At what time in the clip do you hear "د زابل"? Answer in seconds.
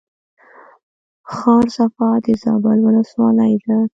2.25-2.77